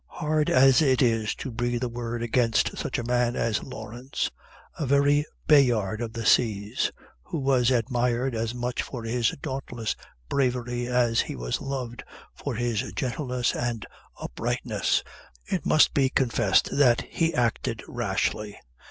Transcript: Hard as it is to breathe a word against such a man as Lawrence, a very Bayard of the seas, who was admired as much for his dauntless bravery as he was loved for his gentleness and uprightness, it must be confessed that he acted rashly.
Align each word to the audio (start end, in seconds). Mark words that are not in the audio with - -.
Hard 0.15 0.49
as 0.49 0.81
it 0.81 0.99
is 1.03 1.35
to 1.35 1.51
breathe 1.51 1.83
a 1.83 1.87
word 1.87 2.23
against 2.23 2.75
such 2.75 2.97
a 2.97 3.03
man 3.03 3.35
as 3.35 3.61
Lawrence, 3.61 4.31
a 4.79 4.87
very 4.87 5.27
Bayard 5.45 6.01
of 6.01 6.13
the 6.13 6.25
seas, 6.25 6.89
who 7.21 7.37
was 7.37 7.69
admired 7.69 8.33
as 8.33 8.55
much 8.55 8.81
for 8.81 9.03
his 9.03 9.29
dauntless 9.43 9.95
bravery 10.27 10.87
as 10.87 11.19
he 11.21 11.35
was 11.35 11.61
loved 11.61 12.03
for 12.33 12.55
his 12.55 12.79
gentleness 12.95 13.55
and 13.55 13.85
uprightness, 14.19 15.03
it 15.45 15.67
must 15.67 15.93
be 15.93 16.09
confessed 16.09 16.75
that 16.75 17.01
he 17.01 17.31
acted 17.35 17.83
rashly. 17.87 18.57